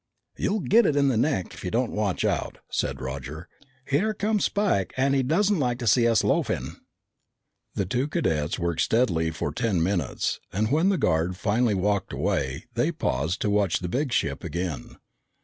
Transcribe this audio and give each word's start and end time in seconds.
"You'll 0.35 0.61
get 0.61 0.87
it 0.87 0.95
in 0.95 1.09
the 1.09 1.15
neck 1.15 1.53
if 1.53 1.63
you 1.63 1.69
don't 1.69 1.91
watch 1.91 2.25
out," 2.25 2.57
said 2.71 2.99
Roger. 2.99 3.47
"Here 3.85 4.15
comes 4.15 4.45
Spike 4.45 4.95
and 4.97 5.13
he 5.13 5.21
doesn't 5.21 5.59
like 5.59 5.77
to 5.77 5.85
see 5.85 6.07
us 6.07 6.23
loafing!" 6.23 6.77
The 7.75 7.85
two 7.85 8.07
cadets 8.07 8.57
worked 8.57 8.81
steadily 8.81 9.29
for 9.29 9.51
ten 9.51 9.83
minutes, 9.83 10.39
and 10.51 10.71
when 10.71 10.89
the 10.89 10.97
guard 10.97 11.37
finally 11.37 11.75
walked 11.75 12.13
away, 12.13 12.65
they 12.73 12.91
paused 12.91 13.41
to 13.41 13.51
watch 13.51 13.77
the 13.79 13.89
big 13.89 14.11
ship 14.11 14.43
again. 14.43 14.97